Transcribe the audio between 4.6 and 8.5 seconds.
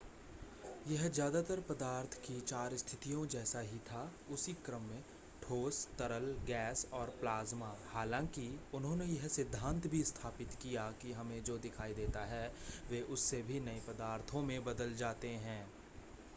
क्रम में: ठोस तरल गैस और प्लाज़्मा हालाँकि